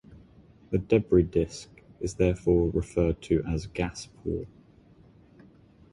[0.71, 1.69] The debris disk
[1.99, 4.47] is therefore referred to as "gas-poor".